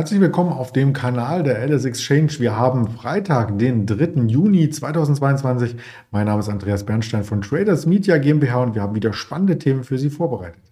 Herzlich 0.00 0.20
willkommen 0.22 0.54
auf 0.54 0.72
dem 0.72 0.94
Kanal 0.94 1.42
der 1.42 1.58
LS 1.58 1.84
Exchange. 1.84 2.30
Wir 2.38 2.56
haben 2.56 2.88
Freitag, 2.88 3.58
den 3.58 3.84
3. 3.84 4.22
Juni 4.28 4.70
2022. 4.70 5.76
Mein 6.10 6.24
Name 6.24 6.40
ist 6.40 6.48
Andreas 6.48 6.86
Bernstein 6.86 7.22
von 7.22 7.42
Traders 7.42 7.84
Media 7.84 8.16
GmbH 8.16 8.62
und 8.62 8.74
wir 8.74 8.80
haben 8.80 8.94
wieder 8.94 9.12
spannende 9.12 9.58
Themen 9.58 9.84
für 9.84 9.98
Sie 9.98 10.08
vorbereitet. 10.08 10.62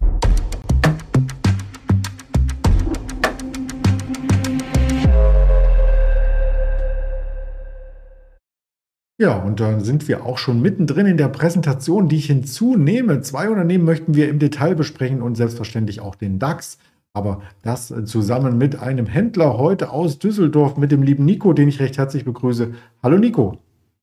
Ja, 9.19 9.37
und 9.37 9.59
dann 9.59 9.81
sind 9.81 10.07
wir 10.07 10.25
auch 10.25 10.39
schon 10.39 10.59
mittendrin 10.59 11.05
in 11.05 11.17
der 11.17 11.27
Präsentation, 11.27 12.09
die 12.09 12.15
ich 12.15 12.25
hinzunehme. 12.25 13.21
Zwei 13.21 13.47
Unternehmen 13.47 13.85
möchten 13.85 14.15
wir 14.15 14.27
im 14.27 14.39
Detail 14.39 14.73
besprechen 14.73 15.21
und 15.21 15.35
selbstverständlich 15.35 15.99
auch 15.99 16.15
den 16.15 16.39
DAX. 16.39 16.79
Aber 17.13 17.41
das 17.63 17.93
zusammen 18.05 18.57
mit 18.57 18.79
einem 18.79 19.07
Händler 19.07 19.57
heute 19.57 19.91
aus 19.91 20.19
Düsseldorf, 20.19 20.77
mit 20.77 20.91
dem 20.91 21.03
lieben 21.03 21.25
Nico, 21.25 21.53
den 21.53 21.67
ich 21.67 21.79
recht 21.79 21.97
herzlich 21.97 22.23
begrüße. 22.23 22.73
Hallo 23.01 23.17
Nico. 23.17 23.57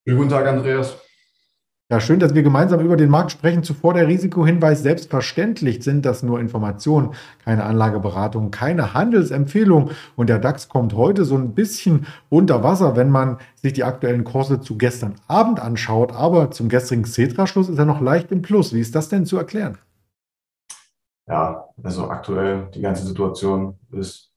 guten 0.04 0.28
Tag, 0.28 0.46
Andreas. 0.46 0.96
Ja, 1.88 2.00
schön, 2.00 2.18
dass 2.18 2.34
wir 2.34 2.42
gemeinsam 2.42 2.80
über 2.80 2.96
den 2.96 3.10
Markt 3.10 3.30
sprechen. 3.30 3.62
Zuvor 3.62 3.94
der 3.94 4.08
Risikohinweis. 4.08 4.82
Selbstverständlich 4.82 5.84
sind 5.84 6.04
das 6.04 6.24
nur 6.24 6.40
Informationen, 6.40 7.10
keine 7.44 7.62
Anlageberatung, 7.62 8.50
keine 8.50 8.92
Handelsempfehlung. 8.92 9.90
Und 10.16 10.28
der 10.28 10.40
DAX 10.40 10.68
kommt 10.68 10.94
heute 10.94 11.24
so 11.24 11.36
ein 11.36 11.54
bisschen 11.54 12.06
unter 12.28 12.64
Wasser, 12.64 12.96
wenn 12.96 13.10
man 13.10 13.38
sich 13.54 13.72
die 13.72 13.84
aktuellen 13.84 14.24
Kurse 14.24 14.60
zu 14.60 14.76
gestern 14.76 15.14
Abend 15.28 15.60
anschaut. 15.60 16.12
Aber 16.12 16.50
zum 16.50 16.68
gestrigen 16.68 17.04
Cetra-Schluss 17.04 17.68
ist 17.68 17.78
er 17.78 17.84
noch 17.84 18.00
leicht 18.00 18.32
im 18.32 18.42
Plus. 18.42 18.74
Wie 18.74 18.80
ist 18.80 18.96
das 18.96 19.08
denn 19.08 19.24
zu 19.24 19.36
erklären? 19.36 19.78
Ja, 21.26 21.68
also 21.82 22.08
aktuell 22.08 22.70
die 22.74 22.80
ganze 22.80 23.04
Situation 23.06 23.78
ist 23.92 24.32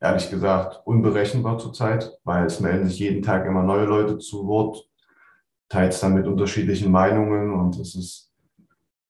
ehrlich 0.00 0.30
gesagt 0.30 0.80
unberechenbar 0.84 1.58
zurzeit, 1.58 2.18
weil 2.24 2.46
es 2.46 2.60
melden 2.60 2.88
sich 2.88 2.98
jeden 2.98 3.22
Tag 3.22 3.46
immer 3.46 3.62
neue 3.62 3.84
Leute 3.84 4.18
zu 4.18 4.46
Wort, 4.46 4.88
teils 5.68 6.00
dann 6.00 6.14
mit 6.14 6.26
unterschiedlichen 6.26 6.90
Meinungen 6.90 7.52
und 7.52 7.78
es 7.78 7.94
ist 7.94 8.32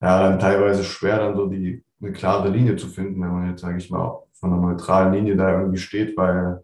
ja 0.00 0.20
dann 0.20 0.38
teilweise 0.38 0.84
schwer, 0.84 1.18
dann 1.18 1.36
so 1.36 1.46
die 1.46 1.84
eine 2.00 2.12
klare 2.12 2.48
Linie 2.48 2.76
zu 2.76 2.86
finden, 2.86 3.20
wenn 3.20 3.32
man 3.32 3.50
jetzt, 3.50 3.62
sage 3.62 3.78
ich 3.78 3.90
mal, 3.90 4.22
von 4.32 4.52
einer 4.52 4.62
neutralen 4.62 5.12
Linie 5.12 5.36
da 5.36 5.58
irgendwie 5.58 5.78
steht, 5.78 6.16
weil 6.16 6.62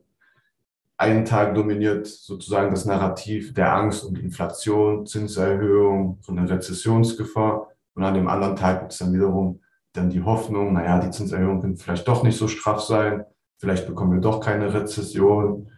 einen 0.96 1.24
Tag 1.24 1.54
dominiert 1.54 2.06
sozusagen 2.06 2.70
das 2.70 2.84
Narrativ 2.84 3.52
der 3.52 3.74
Angst 3.74 4.04
und 4.04 4.18
Inflation, 4.18 5.06
Zinserhöhung, 5.06 6.18
von 6.22 6.36
der 6.36 6.48
Rezessionsgefahr 6.48 7.68
und 7.94 8.04
an 8.04 8.14
dem 8.14 8.28
anderen 8.28 8.54
Tag 8.54 8.80
gibt 8.80 8.92
es 8.92 8.98
dann 8.98 9.12
wiederum 9.12 9.60
dann 9.94 10.10
die 10.10 10.22
Hoffnung, 10.22 10.74
naja, 10.74 10.98
die 10.98 11.10
Zinserhöhung 11.10 11.62
wird 11.62 11.80
vielleicht 11.80 12.06
doch 12.06 12.22
nicht 12.22 12.36
so 12.36 12.48
straff 12.48 12.80
sein, 12.80 13.24
vielleicht 13.58 13.86
bekommen 13.86 14.12
wir 14.12 14.20
doch 14.20 14.40
keine 14.40 14.74
Rezession. 14.74 15.70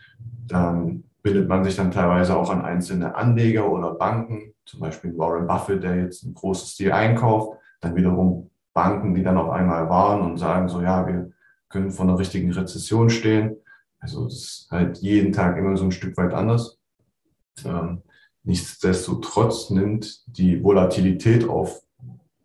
Dann 0.49 1.05
bildet 1.23 1.49
man 1.49 1.65
sich 1.65 1.77
dann 1.77 1.91
teilweise 1.91 2.37
auch 2.37 2.51
an 2.51 2.63
einzelne 2.63 3.15
Anleger 3.15 3.71
oder 3.71 3.95
Banken, 3.95 4.55
zum 4.65 4.81
Beispiel 4.81 5.17
Warren 5.19 5.47
Buffett, 5.47 5.83
der 5.83 5.97
jetzt 5.97 6.25
ein 6.25 6.35
großes 6.35 6.73
Stil 6.73 6.93
einkauft, 6.93 7.59
dann 7.81 7.95
wiederum 7.95 8.51
Banken, 8.73 9.15
die 9.15 9.23
dann 9.23 9.37
auf 9.37 9.51
einmal 9.51 9.89
warnen 9.89 10.23
und 10.31 10.39
sagen 10.39 10.69
so, 10.69 10.81
ja, 10.81 11.07
wir 11.07 11.31
können 11.69 11.91
vor 11.91 12.07
einer 12.07 12.19
richtigen 12.19 12.53
Rezession 12.53 13.11
stehen. 13.11 13.57
Also 13.99 14.25
das 14.25 14.35
ist 14.35 14.69
halt 14.71 14.99
jeden 14.99 15.33
Tag 15.33 15.57
immer 15.59 15.77
so 15.77 15.85
ein 15.85 15.93
Stück 15.93 16.17
weit 16.17 16.33
anders. 16.33 16.79
Ähm, 17.65 18.03
nichtsdestotrotz 18.45 19.71
nimmt 19.71 20.23
die 20.27 20.63
Volatilität 20.63 21.49
auf 21.49 21.83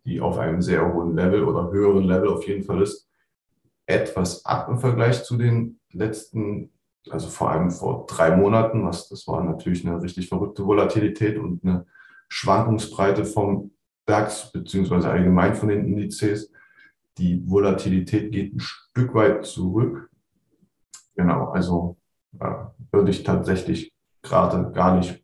die 0.04 0.20
auf 0.20 0.38
einem 0.38 0.62
sehr 0.62 0.92
hohen 0.92 1.14
Level 1.14 1.44
oder 1.44 1.70
höheren 1.70 2.04
Level 2.04 2.28
auf 2.28 2.46
jeden 2.46 2.64
Fall 2.64 2.82
ist, 2.82 3.08
etwas 3.86 4.44
ab 4.44 4.68
im 4.68 4.78
Vergleich 4.78 5.24
zu 5.24 5.36
den 5.36 5.80
letzten, 5.92 6.70
also 7.10 7.28
vor 7.28 7.50
allem 7.50 7.70
vor 7.70 8.06
drei 8.06 8.36
Monaten, 8.36 8.84
was 8.84 9.08
das 9.08 9.26
war 9.26 9.42
natürlich 9.42 9.86
eine 9.86 10.00
richtig 10.02 10.28
verrückte 10.28 10.64
Volatilität 10.64 11.38
und 11.38 11.64
eine 11.64 11.86
Schwankungsbreite 12.28 13.24
vom 13.24 13.72
DAX 14.06 14.50
beziehungsweise 14.52 15.10
allgemein 15.10 15.54
von 15.54 15.68
den 15.68 15.84
Indizes. 15.84 16.50
Die 17.18 17.42
Volatilität 17.48 18.32
geht 18.32 18.54
ein 18.54 18.60
Stück 18.60 19.14
weit 19.14 19.44
zurück. 19.44 20.10
Genau, 21.14 21.50
also 21.50 21.96
ja, 22.40 22.74
würde 22.90 23.10
ich 23.10 23.22
tatsächlich 23.22 23.92
gerade 24.22 24.72
gar 24.72 24.96
nicht 24.96 25.22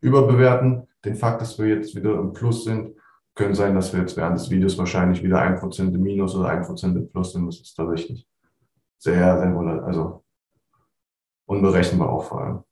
überbewerten. 0.00 0.88
Den 1.04 1.14
Fakt, 1.14 1.40
dass 1.40 1.58
wir 1.58 1.68
jetzt 1.68 1.94
wieder 1.94 2.14
im 2.18 2.32
Plus 2.32 2.64
sind, 2.64 2.96
können 3.34 3.54
sein, 3.54 3.74
dass 3.74 3.92
wir 3.92 4.00
jetzt 4.00 4.16
während 4.16 4.38
des 4.38 4.50
Videos 4.50 4.78
wahrscheinlich 4.78 5.22
wieder 5.22 5.40
ein 5.40 5.56
Prozent 5.56 5.94
im 5.94 6.02
Minus 6.02 6.34
oder 6.36 6.50
ein 6.50 6.62
Prozent 6.62 6.96
im 6.96 7.10
Plus 7.10 7.32
sind. 7.32 7.46
Das 7.46 7.60
ist 7.60 7.74
tatsächlich 7.74 8.26
sehr, 8.98 9.38
sehr, 9.38 9.84
also 9.84 10.24
unberechenbar 11.46 12.10
auch 12.10 12.24
vor 12.24 12.40
allem. 12.40 12.64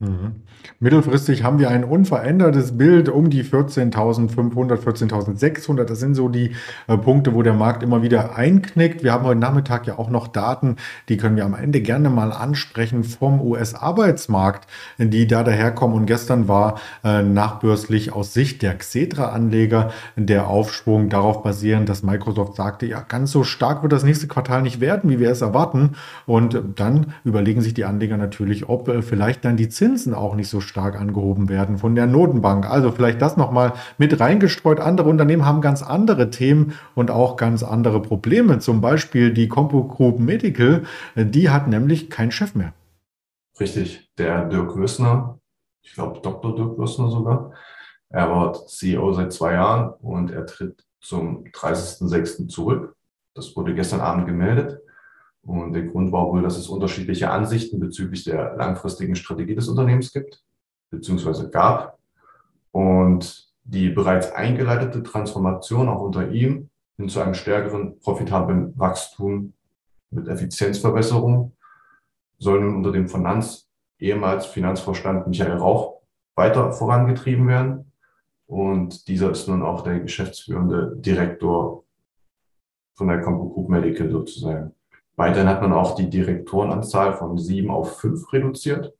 Mhm. 0.00 0.36
Mittelfristig 0.78 1.42
haben 1.44 1.58
wir 1.58 1.68
ein 1.68 1.84
unverändertes 1.84 2.78
Bild 2.78 3.10
um 3.10 3.28
die 3.28 3.44
14.500, 3.44 4.78
14.600. 4.78 5.84
Das 5.84 6.00
sind 6.00 6.14
so 6.14 6.30
die 6.30 6.52
äh, 6.86 6.96
Punkte, 6.96 7.34
wo 7.34 7.42
der 7.42 7.52
Markt 7.52 7.82
immer 7.82 8.02
wieder 8.02 8.34
einknickt. 8.34 9.02
Wir 9.04 9.12
haben 9.12 9.24
heute 9.24 9.40
Nachmittag 9.40 9.86
ja 9.86 9.98
auch 9.98 10.08
noch 10.08 10.28
Daten, 10.28 10.76
die 11.10 11.18
können 11.18 11.36
wir 11.36 11.44
am 11.44 11.54
Ende 11.54 11.82
gerne 11.82 12.08
mal 12.08 12.32
ansprechen 12.32 13.04
vom 13.04 13.42
US-Arbeitsmarkt, 13.42 14.66
die 14.96 15.26
da 15.26 15.44
daherkommen. 15.44 15.94
Und 15.96 16.06
gestern 16.06 16.48
war 16.48 16.80
äh, 17.04 17.22
nachbörslich 17.22 18.14
aus 18.14 18.32
Sicht 18.32 18.62
der 18.62 18.78
Xetra-Anleger 18.78 19.90
der 20.16 20.48
Aufschwung 20.48 21.10
darauf 21.10 21.42
basierend, 21.42 21.90
dass 21.90 22.02
Microsoft 22.02 22.56
sagte, 22.56 22.86
ja, 22.86 23.00
ganz 23.00 23.32
so 23.32 23.44
stark 23.44 23.82
wird 23.82 23.92
das 23.92 24.04
nächste 24.04 24.28
Quartal 24.28 24.62
nicht 24.62 24.80
werden, 24.80 25.10
wie 25.10 25.18
wir 25.18 25.30
es 25.30 25.42
erwarten. 25.42 25.96
Und 26.24 26.58
dann 26.76 27.12
überlegen 27.24 27.60
sich 27.60 27.74
die 27.74 27.84
Anleger 27.84 28.16
natürlich, 28.16 28.66
ob 28.66 28.88
äh, 28.88 29.02
vielleicht 29.02 29.44
dann 29.44 29.58
die 29.58 29.68
Zinsen 29.68 29.89
Zinsen 29.90 30.14
auch 30.14 30.36
nicht 30.36 30.48
so 30.48 30.60
stark 30.60 30.98
angehoben 30.98 31.48
werden 31.48 31.78
von 31.78 31.96
der 31.96 32.06
Notenbank. 32.06 32.64
Also 32.70 32.92
vielleicht 32.92 33.20
das 33.20 33.36
nochmal 33.36 33.72
mit 33.98 34.20
reingestreut. 34.20 34.78
Andere 34.78 35.08
Unternehmen 35.08 35.44
haben 35.44 35.60
ganz 35.60 35.82
andere 35.82 36.30
Themen 36.30 36.74
und 36.94 37.10
auch 37.10 37.36
ganz 37.36 37.64
andere 37.64 38.00
Probleme. 38.00 38.60
Zum 38.60 38.80
Beispiel 38.80 39.34
die 39.34 39.48
Compo 39.48 39.82
Group 39.88 40.20
Medical, 40.20 40.84
die 41.16 41.50
hat 41.50 41.66
nämlich 41.66 42.08
keinen 42.08 42.30
Chef 42.30 42.54
mehr. 42.54 42.72
Richtig, 43.58 44.08
der 44.16 44.44
Dirk 44.44 44.76
Wissner, 44.76 45.40
ich 45.82 45.94
glaube 45.94 46.20
Dr. 46.20 46.54
Dirk 46.54 46.78
Wissner 46.78 47.10
sogar. 47.10 47.52
Er 48.10 48.30
war 48.30 48.66
CEO 48.66 49.12
seit 49.12 49.32
zwei 49.32 49.54
Jahren 49.54 49.92
und 50.00 50.30
er 50.30 50.46
tritt 50.46 50.84
zum 51.00 51.44
30.06. 51.44 52.48
zurück. 52.48 52.94
Das 53.34 53.56
wurde 53.56 53.74
gestern 53.74 54.00
Abend 54.00 54.26
gemeldet. 54.26 54.80
Und 55.42 55.72
der 55.72 55.84
Grund 55.84 56.12
war 56.12 56.26
wohl, 56.26 56.42
dass 56.42 56.58
es 56.58 56.68
unterschiedliche 56.68 57.30
Ansichten 57.30 57.80
bezüglich 57.80 58.24
der 58.24 58.56
langfristigen 58.56 59.16
Strategie 59.16 59.54
des 59.54 59.68
Unternehmens 59.68 60.12
gibt, 60.12 60.42
beziehungsweise 60.90 61.50
gab. 61.50 61.98
Und 62.72 63.50
die 63.64 63.88
bereits 63.88 64.32
eingeleitete 64.32 65.02
Transformation 65.02 65.88
auch 65.88 66.00
unter 66.00 66.30
ihm 66.30 66.70
hin 66.96 67.08
zu 67.08 67.20
einem 67.20 67.34
stärkeren, 67.34 67.98
profitablen 68.00 68.78
Wachstum 68.78 69.54
mit 70.10 70.28
Effizienzverbesserung 70.28 71.56
soll 72.38 72.60
nun 72.60 72.76
unter 72.76 72.92
dem 72.92 73.08
Finanz, 73.08 73.68
ehemals 73.98 74.46
Finanzvorstand 74.46 75.26
Michael 75.26 75.58
Rauch 75.58 76.00
weiter 76.34 76.72
vorangetrieben 76.72 77.46
werden. 77.48 77.92
Und 78.46 79.06
dieser 79.08 79.30
ist 79.30 79.46
nun 79.46 79.62
auch 79.62 79.82
der 79.82 80.00
geschäftsführende 80.00 80.96
Direktor 80.96 81.84
von 82.94 83.08
der 83.08 83.20
Compo 83.20 83.48
Group 83.48 83.68
Medical 83.68 84.10
sozusagen. 84.10 84.74
Weiterhin 85.20 85.50
hat 85.50 85.60
man 85.60 85.74
auch 85.74 85.96
die 85.96 86.08
Direktorenanzahl 86.08 87.12
von 87.12 87.36
sieben 87.36 87.70
auf 87.70 87.98
fünf 87.98 88.32
reduziert. 88.32 88.94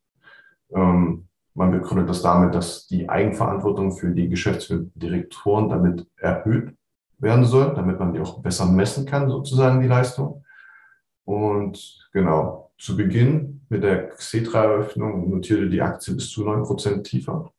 Ähm, 0.71 1.29
man 1.55 1.71
begründet 1.71 2.11
das 2.11 2.21
damit, 2.21 2.55
dass 2.55 2.87
die 2.87 3.09
Eigenverantwortung 3.09 3.93
für 3.93 4.11
die 4.11 4.29
geschäftsführenden 4.29 4.93
Direktoren 4.97 5.71
damit 5.71 6.07
erhöht 6.19 6.77
werden 7.17 7.47
soll, 7.47 7.73
damit 7.75 7.99
man 7.99 8.13
die 8.13 8.21
auch 8.21 8.43
besser 8.43 8.67
messen 8.67 9.07
kann, 9.07 9.31
sozusagen 9.31 9.81
die 9.81 9.87
Leistung. 9.87 10.45
Und 11.25 12.07
genau, 12.13 12.71
zu 12.77 12.99
Beginn 12.99 13.63
mit 13.71 13.83
der 13.83 14.11
Xetra-Eröffnung 14.11 15.31
notierte 15.31 15.71
die 15.71 15.81
Aktie 15.81 16.13
bis 16.13 16.29
zu 16.29 16.45
neun 16.45 16.65
Prozent 16.65 17.07
tiefer. 17.07 17.51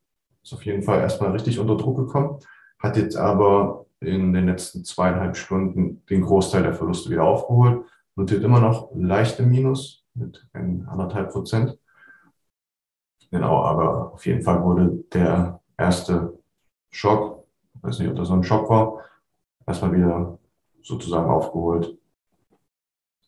Ist 0.43 0.53
auf 0.53 0.63
jeden 0.67 0.83
Fall 0.83 0.99
erstmal 0.99 1.31
richtig 1.31 1.57
unter 1.57 1.77
Druck 1.77 1.97
gekommen, 1.97 2.37
hat 2.77 2.95
jetzt 2.95 3.17
aber 3.17 3.87
in 4.01 4.33
den 4.33 4.45
letzten 4.45 4.85
zweieinhalb 4.85 5.35
Stunden 5.35 6.05
den 6.11 6.21
Großteil 6.21 6.61
der 6.61 6.75
Verluste 6.75 7.09
wieder 7.09 7.23
aufgeholt 7.23 7.85
notiert 8.21 8.43
immer 8.43 8.59
noch 8.59 8.91
leichte 8.93 9.43
Minus 9.43 10.05
mit 10.13 10.47
anderthalb 10.53 11.31
Prozent. 11.31 11.77
Genau, 13.31 13.63
aber 13.63 14.13
auf 14.13 14.25
jeden 14.25 14.43
Fall 14.43 14.61
wurde 14.63 15.03
der 15.13 15.61
erste 15.77 16.37
Schock, 16.91 17.45
ich 17.75 17.83
weiß 17.83 17.99
nicht, 17.99 18.09
ob 18.09 18.15
das 18.17 18.27
so 18.27 18.33
ein 18.33 18.43
Schock 18.43 18.69
war, 18.69 18.99
erstmal 19.65 19.93
wieder 19.93 20.37
sozusagen 20.83 21.29
aufgeholt. 21.29 21.97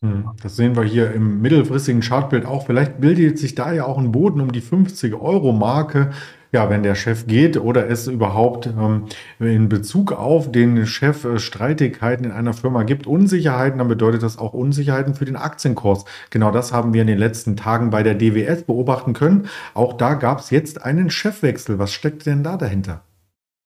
Hm, 0.03 0.31
das 0.41 0.57
sehen 0.57 0.75
wir 0.75 0.83
hier 0.83 1.13
im 1.13 1.41
mittelfristigen 1.41 2.01
Chartbild 2.01 2.45
auch. 2.45 2.65
Vielleicht 2.65 2.99
bildet 2.99 3.39
sich 3.39 3.55
da 3.55 3.71
ja 3.71 3.85
auch 3.85 3.97
ein 3.97 4.11
Boden 4.11 4.41
um 4.41 4.51
die 4.51 4.61
50-Euro-Marke. 4.61 6.11
ja, 6.51 6.69
wenn 6.69 6.83
der 6.83 6.93
Chef 6.95 7.25
geht 7.25 7.57
oder 7.57 7.89
es 7.89 8.07
überhaupt 8.07 8.67
ähm, 8.67 9.05
in 9.39 9.69
Bezug 9.69 10.11
auf 10.11 10.51
den 10.51 10.85
Chef 10.85 11.23
äh, 11.23 11.39
Streitigkeiten 11.39 12.25
in 12.25 12.31
einer 12.31 12.53
Firma 12.53 12.83
gibt, 12.83 13.07
Unsicherheiten, 13.07 13.79
dann 13.79 13.87
bedeutet 13.87 14.23
das 14.23 14.37
auch 14.37 14.53
Unsicherheiten 14.53 15.15
für 15.15 15.23
den 15.23 15.37
Aktienkurs. 15.37 16.03
Genau 16.31 16.51
das 16.51 16.73
haben 16.73 16.93
wir 16.93 17.01
in 17.01 17.07
den 17.07 17.17
letzten 17.17 17.55
Tagen 17.55 17.89
bei 17.89 18.03
der 18.03 18.15
DWS 18.15 18.63
beobachten 18.63 19.13
können. 19.13 19.47
Auch 19.73 19.93
da 19.93 20.15
gab 20.15 20.39
es 20.39 20.49
jetzt 20.49 20.83
einen 20.83 21.09
Chefwechsel. 21.11 21.79
Was 21.79 21.93
steckt 21.93 22.25
denn 22.25 22.43
da 22.43 22.57
dahinter? 22.57 23.03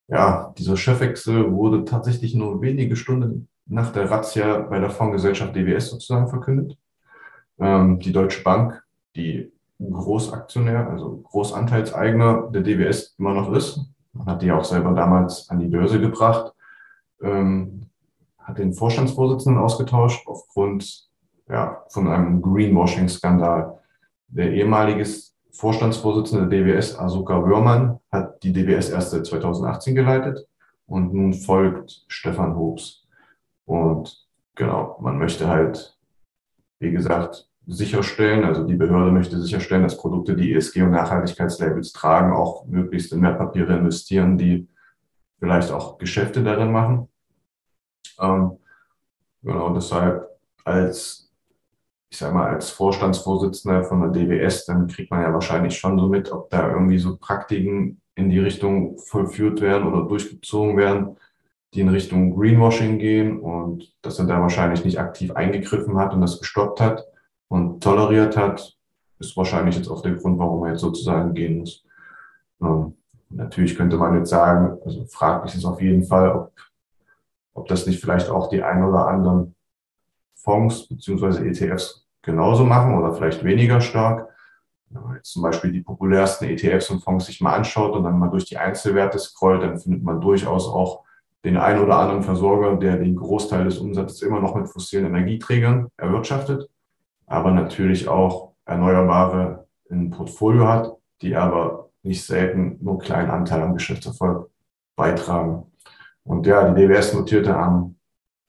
Ja, 0.07 0.53
dieser 0.57 0.77
Chefwechsel 0.77 1.51
wurde 1.51 1.83
tatsächlich 1.83 2.35
nur 2.35 2.61
wenige 2.61 2.95
Stunden 2.95 3.49
nach 3.69 3.91
der 3.91 4.09
Razzia 4.09 4.59
bei 4.59 4.79
der 4.79 4.89
Fondsgesellschaft 4.89 5.55
DWS 5.55 5.91
sozusagen 5.91 6.27
verkündet. 6.27 6.77
Ähm, 7.59 7.99
die 7.99 8.11
Deutsche 8.11 8.43
Bank, 8.43 8.83
die 9.15 9.51
Großaktionär, 9.79 10.89
also 10.89 11.17
Großanteilseigner 11.17 12.49
der 12.51 12.61
DWS 12.61 13.15
immer 13.17 13.33
noch 13.33 13.51
ist, 13.53 13.79
man 14.13 14.27
hat 14.27 14.41
die 14.41 14.51
auch 14.51 14.63
selber 14.63 14.93
damals 14.93 15.49
an 15.49 15.59
die 15.59 15.67
Börse 15.67 15.99
gebracht, 15.99 16.53
ähm, 17.21 17.81
hat 18.39 18.57
den 18.57 18.73
Vorstandsvorsitzenden 18.73 19.61
ausgetauscht 19.61 20.25
aufgrund 20.27 21.07
ja, 21.49 21.83
von 21.89 22.07
einem 22.07 22.41
Greenwashing-Skandal. 22.41 23.79
Der 24.29 24.51
ehemalige 24.51 25.05
Vorstandsvorsitzende 25.51 26.47
der 26.47 26.63
DWS, 26.63 26.97
Asuka 26.97 27.43
Wörmann, 27.43 27.99
hat 28.11 28.41
die 28.43 28.53
DWS 28.53 28.89
erst 28.89 29.11
seit 29.11 29.25
2018 29.25 29.95
geleitet 29.95 30.47
und 30.85 31.13
nun 31.13 31.33
folgt 31.33 32.05
Stefan 32.07 32.55
Hobbs. 32.55 33.06
Und 33.67 34.27
genau, 34.55 34.97
man 35.01 35.19
möchte 35.19 35.47
halt, 35.47 35.97
wie 36.79 36.91
gesagt, 36.91 37.49
sicherstellen, 37.65 38.45
also 38.45 38.65
die 38.65 38.75
Behörde 38.75 39.11
möchte 39.11 39.39
sicherstellen, 39.39 39.83
dass 39.83 39.97
Produkte, 39.97 40.35
die 40.35 40.55
ESG- 40.55 40.83
und 40.83 40.91
Nachhaltigkeitslabels 40.91 41.91
tragen, 41.91 42.33
auch 42.33 42.65
möglichst 42.65 43.11
in 43.11 43.21
Wertpapiere 43.21 43.77
investieren, 43.77 44.37
die 44.37 44.67
vielleicht 45.39 45.71
auch 45.71 45.97
Geschäfte 45.97 46.43
darin 46.43 46.71
machen. 46.71 47.09
Ähm, 48.19 48.57
genau, 49.43 49.73
deshalb 49.73 50.29
als 50.63 51.27
ich 52.09 52.17
sag 52.17 52.33
mal, 52.33 52.47
als 52.53 52.69
Vorstandsvorsitzender 52.69 53.83
von 53.83 54.01
der 54.01 54.09
DWS, 54.11 54.65
dann 54.65 54.87
kriegt 54.87 55.11
man 55.11 55.21
ja 55.21 55.33
wahrscheinlich 55.33 55.77
schon 55.77 55.99
so 55.99 56.07
mit, 56.07 56.31
ob 56.31 56.49
da 56.49 56.71
irgendwie 56.71 56.99
so 56.99 57.17
Praktiken 57.17 58.01
in 58.15 58.29
die 58.29 58.39
Richtung 58.39 58.97
vollführt 58.97 59.61
werden 59.61 59.87
oder 59.87 60.07
durchgezogen 60.07 60.77
werden, 60.77 61.17
die 61.73 61.81
in 61.81 61.89
Richtung 61.89 62.35
Greenwashing 62.35 62.97
gehen 62.97 63.39
und 63.39 63.93
dass 64.01 64.19
er 64.19 64.25
da 64.25 64.41
wahrscheinlich 64.41 64.85
nicht 64.85 64.99
aktiv 64.99 65.31
eingegriffen 65.31 65.97
hat 65.97 66.13
und 66.13 66.21
das 66.21 66.39
gestoppt 66.39 66.79
hat 66.79 67.05
und 67.49 67.83
toleriert 67.83 68.37
hat, 68.37 68.77
ist 69.19 69.35
wahrscheinlich 69.35 69.75
jetzt 69.75 69.89
auch 69.89 70.01
der 70.01 70.15
Grund, 70.15 70.39
warum 70.39 70.63
er 70.63 70.71
jetzt 70.71 70.81
sozusagen 70.81 71.33
gehen 71.33 71.59
muss. 71.59 71.83
Ähm, 72.61 72.95
natürlich 73.29 73.75
könnte 73.75 73.97
man 73.97 74.15
jetzt 74.15 74.29
sagen, 74.29 74.77
also 74.85 75.05
fraglich 75.05 75.55
ist 75.55 75.65
auf 75.65 75.81
jeden 75.81 76.03
Fall, 76.03 76.31
ob, 76.31 76.51
ob 77.53 77.67
das 77.67 77.85
nicht 77.85 77.99
vielleicht 77.99 78.29
auch 78.29 78.49
die 78.49 78.63
ein 78.63 78.83
oder 78.83 79.07
anderen 79.07 79.55
Fonds 80.35 80.87
beziehungsweise 80.87 81.45
ETFs 81.45 82.07
genauso 82.21 82.63
machen 82.63 82.97
oder 82.97 83.13
vielleicht 83.13 83.43
weniger 83.43 83.81
stark. 83.81 84.29
Wenn 84.89 85.03
man 85.03 85.15
jetzt 85.15 85.31
zum 85.31 85.41
Beispiel 85.41 85.71
die 85.71 85.81
populärsten 85.81 86.47
ETFs 86.47 86.89
und 86.89 87.03
Fonds 87.03 87.25
sich 87.25 87.41
mal 87.41 87.55
anschaut 87.55 87.93
und 87.93 88.03
dann 88.03 88.17
mal 88.17 88.29
durch 88.29 88.45
die 88.45 88.57
Einzelwerte 88.57 89.19
scrollt, 89.19 89.63
dann 89.63 89.77
findet 89.77 90.03
man 90.03 90.21
durchaus 90.21 90.67
auch 90.67 91.03
den 91.45 91.57
einen 91.57 91.83
oder 91.83 91.97
anderen 91.97 92.23
Versorger, 92.23 92.75
der 92.77 92.97
den 92.97 93.15
Großteil 93.15 93.65
des 93.65 93.77
Umsatzes 93.77 94.21
immer 94.21 94.39
noch 94.41 94.55
mit 94.55 94.67
fossilen 94.67 95.05
Energieträgern 95.05 95.87
erwirtschaftet, 95.97 96.69
aber 97.25 97.51
natürlich 97.51 98.07
auch 98.07 98.53
Erneuerbare 98.65 99.67
im 99.89 100.09
Portfolio 100.09 100.67
hat, 100.67 100.93
die 101.21 101.35
aber 101.35 101.89
nicht 102.03 102.25
selten 102.25 102.77
nur 102.81 102.93
einen 102.93 103.01
kleinen 103.01 103.29
Anteil 103.29 103.61
am 103.61 103.73
Geschäftserfolg 103.73 104.49
beitragen. 104.95 105.71
Und 106.23 106.45
ja, 106.45 106.69
die 106.71 106.87
DWS 106.87 107.13
notierte 107.13 107.55
am 107.55 107.95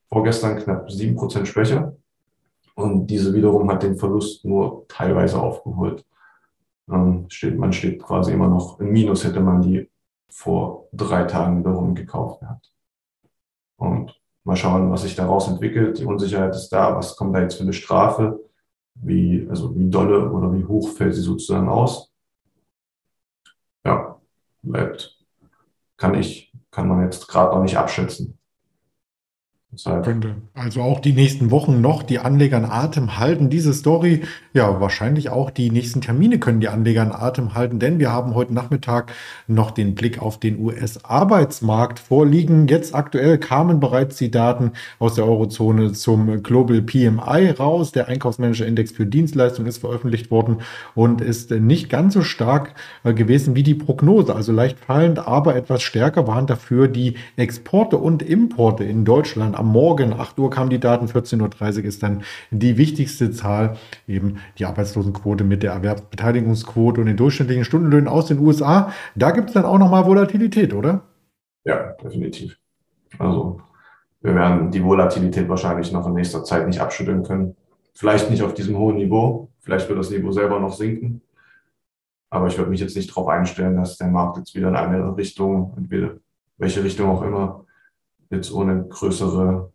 vorgestern 0.09 0.59
knapp 0.59 0.91
sieben 0.91 1.17
Prozent 1.17 1.47
schwächer. 1.47 1.95
Und 2.75 3.09
diese 3.09 3.35
wiederum 3.35 3.71
hat 3.71 3.83
den 3.83 3.97
Verlust 3.97 4.45
nur 4.45 4.87
teilweise 4.89 5.41
aufgeholt. 5.41 6.05
Ähm, 6.91 7.27
steht, 7.29 7.59
man 7.59 7.73
steht 7.73 8.03
quasi 8.03 8.33
immer 8.33 8.49
noch 8.49 8.81
im 8.81 8.93
Minus, 8.93 9.25
hätte 9.25 9.41
man 9.41 9.63
die 9.63 9.91
vor 10.31 10.89
drei 10.93 11.25
Tagen 11.25 11.59
wiederum 11.59 11.95
gekauft 11.95 12.41
gehabt. 12.41 12.73
Und 13.79 14.21
mal 14.45 14.57
schauen, 14.57 14.91
was 14.91 15.03
sich 15.03 15.15
daraus 15.15 15.49
entwickelt. 15.49 15.99
Die 15.99 16.05
Unsicherheit 16.05 16.55
ist 16.55 16.69
da. 16.71 16.95
Was 16.97 17.17
kommt 17.17 17.35
da 17.35 17.41
jetzt 17.41 17.57
für 17.57 17.63
eine 17.63 17.73
Strafe? 17.73 18.41
Wie, 18.95 19.47
also 19.49 19.75
wie 19.77 19.89
dolle 19.89 20.31
oder 20.31 20.53
wie 20.53 20.65
hoch 20.65 20.91
fällt 20.91 21.15
sie 21.15 21.23
sozusagen 21.23 21.69
aus? 21.69 22.13
Ja, 23.85 24.21
bleibt. 24.63 25.17
Kann 25.97 26.15
ich, 26.15 26.53
kann 26.71 26.89
man 26.89 27.03
jetzt 27.03 27.29
gerade 27.29 27.55
noch 27.55 27.63
nicht 27.63 27.77
abschätzen. 27.77 28.38
Deshalb. 29.71 30.03
Könnte 30.03 30.37
also 30.55 30.81
auch 30.81 30.99
die 30.99 31.13
nächsten 31.13 31.51
Wochen 31.51 31.83
noch 31.83 32.03
die 32.03 32.19
Anleger 32.19 32.57
in 32.57 32.65
Atem 32.65 33.19
halten. 33.19 33.51
Diese 33.51 33.75
Story, 33.75 34.23
ja, 34.55 34.81
wahrscheinlich 34.81 35.29
auch 35.29 35.51
die 35.51 35.71
nächsten 35.71 36.01
Termine 36.01 36.39
können 36.39 36.61
die 36.61 36.69
Anleger 36.69 37.03
in 37.03 37.13
Atem 37.13 37.55
halten, 37.55 37.79
denn 37.79 37.99
wir 37.99 38.11
haben 38.11 38.35
heute 38.35 38.55
Nachmittag 38.55 39.13
noch 39.47 39.71
den 39.71 39.95
Blick 39.95 40.23
auf 40.23 40.41
den 40.41 40.59
US-Arbeitsmarkt 40.59 41.99
vorliegen. 41.99 42.67
Jetzt 42.67 42.95
aktuell 42.95 43.37
kamen 43.37 43.79
bereits 43.79 44.17
die 44.17 44.31
Daten 44.31 44.73
aus 44.99 45.17
der 45.17 45.27
Eurozone 45.27 45.93
zum 45.93 46.43
Global 46.43 46.81
PMI 46.81 47.51
raus. 47.51 47.93
Der 47.93 48.09
Einkaufsmanager-Index 48.09 48.93
für 48.93 49.05
Dienstleistungen 49.05 49.69
ist 49.69 49.79
veröffentlicht 49.79 50.31
worden 50.31 50.63
und 50.95 51.21
ist 51.21 51.51
nicht 51.51 51.91
ganz 51.91 52.15
so 52.15 52.23
stark 52.23 52.73
äh, 53.05 53.13
gewesen 53.13 53.55
wie 53.55 53.65
die 53.65 53.75
Prognose, 53.75 54.35
also 54.35 54.51
leicht 54.51 54.79
fallend, 54.79 55.19
aber 55.19 55.57
etwas 55.57 55.83
stärker 55.83 56.27
waren 56.27 56.47
dafür 56.47 56.89
die 56.89 57.17
Exporte 57.37 57.99
und 57.99 58.23
Importe 58.23 58.85
in 58.85 59.05
Deutschland 59.05 59.58
am 59.59 59.67
Morgen, 59.67 60.13
8 60.13 60.39
Uhr 60.39 60.51
kamen 60.51 60.71
die 60.71 60.81
Daten, 60.81 61.07
14.30 61.07 61.79
Uhr 61.79 61.85
ist 61.85 62.03
dann 62.03 62.23
die 62.51 62.77
wichtigste 62.77 63.31
Zahl, 63.31 63.77
eben 64.07 64.39
die 64.59 64.65
Arbeitslosenquote 64.65 65.45
mit 65.45 65.63
der 65.63 65.73
Erwerbsbeteiligungsquote 65.73 67.01
und 67.01 67.07
den 67.07 67.17
durchschnittlichen 67.17 67.65
Stundenlöhnen 67.65 68.09
aus 68.09 68.27
den 68.27 68.39
USA. 68.39 68.93
Da 69.15 69.31
gibt 69.33 69.49
es 69.49 69.55
dann 69.55 69.65
auch 69.65 69.79
nochmal 69.79 70.07
Volatilität, 70.07 70.73
oder? 70.73 71.03
Ja, 71.65 71.93
definitiv. 72.03 72.57
Also 73.19 73.61
wir 74.21 74.35
werden 74.35 74.71
die 74.71 74.83
Volatilität 74.83 75.49
wahrscheinlich 75.49 75.93
noch 75.93 76.07
in 76.07 76.15
nächster 76.15 76.45
Zeit 76.45 76.67
nicht 76.67 76.81
abschütteln 76.81 77.23
können. 77.23 77.57
Vielleicht 77.95 78.31
nicht 78.31 78.43
auf 78.43 78.55
diesem 78.55 78.77
hohen 78.79 78.97
Niveau, 78.97 79.51
vielleicht 79.61 79.89
wird 79.89 79.99
das 79.99 80.11
Niveau 80.11 80.31
selber 80.33 80.61
noch 80.61 80.73
sinken. 80.73 81.23
Aber 82.31 82.47
ich 82.47 82.59
würde 82.59 82.71
mich 82.71 82.81
jetzt 82.81 82.97
nicht 82.97 83.11
darauf 83.11 83.29
einstellen, 83.29 83.77
dass 83.77 83.97
der 83.97 84.09
Markt 84.09 84.37
jetzt 84.37 84.55
wieder 84.55 84.69
in 84.69 84.77
eine 84.77 85.17
Richtung, 85.17 85.75
entweder 85.77 86.17
welche 86.59 86.85
Richtung 86.85 87.09
auch 87.11 87.23
immer, 87.23 87.65
jetzt 88.31 88.53
ohne 88.53 88.87
größere 88.89 89.73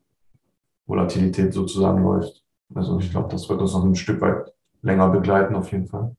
Volatilität 0.85 1.53
sozusagen 1.53 2.03
läuft. 2.03 2.43
Also 2.75 2.99
ich 2.99 3.11
glaube, 3.11 3.29
das 3.29 3.49
wird 3.49 3.61
uns 3.61 3.73
noch 3.73 3.83
ein 3.83 3.95
Stück 3.95 4.21
weit 4.21 4.53
länger 4.81 5.09
begleiten, 5.09 5.55
auf 5.55 5.71
jeden 5.71 5.87
Fall. 5.87 6.15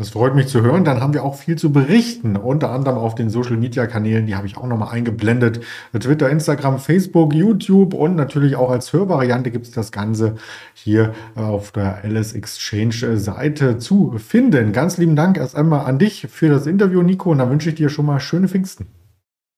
Das 0.00 0.10
freut 0.10 0.36
mich 0.36 0.46
zu 0.46 0.62
hören. 0.62 0.84
Dann 0.84 1.00
haben 1.00 1.12
wir 1.12 1.24
auch 1.24 1.34
viel 1.34 1.56
zu 1.58 1.72
berichten, 1.72 2.36
unter 2.36 2.70
anderem 2.70 2.98
auf 2.98 3.16
den 3.16 3.30
Social 3.30 3.56
Media 3.56 3.88
Kanälen, 3.88 4.26
die 4.26 4.36
habe 4.36 4.46
ich 4.46 4.56
auch 4.56 4.66
nochmal 4.66 4.94
eingeblendet. 4.94 5.64
Twitter, 5.98 6.30
Instagram, 6.30 6.78
Facebook, 6.78 7.34
YouTube 7.34 7.94
und 7.94 8.14
natürlich 8.14 8.54
auch 8.54 8.70
als 8.70 8.92
Hörvariante 8.92 9.50
gibt 9.50 9.66
es 9.66 9.72
das 9.72 9.90
Ganze 9.90 10.36
hier 10.72 11.14
auf 11.34 11.72
der 11.72 12.04
Alice 12.04 12.32
Exchange 12.32 13.16
Seite 13.16 13.78
zu 13.78 14.12
finden. 14.18 14.72
Ganz 14.72 14.98
lieben 14.98 15.16
Dank 15.16 15.36
erst 15.36 15.56
einmal 15.56 15.84
an 15.84 15.98
dich 15.98 16.28
für 16.30 16.48
das 16.48 16.68
Interview, 16.68 17.02
Nico, 17.02 17.32
und 17.32 17.38
dann 17.38 17.50
wünsche 17.50 17.70
ich 17.70 17.74
dir 17.74 17.88
schon 17.88 18.06
mal 18.06 18.20
schöne 18.20 18.46
Pfingsten. 18.46 18.86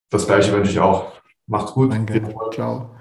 Das 0.08 0.26
gleiche 0.26 0.52
wünsche 0.54 0.70
ich 0.70 0.80
auch. 0.80 1.19
Macht's 1.50 1.72
gut. 1.74 1.92
Danke. 1.92 2.22
Ciao. 2.52 2.94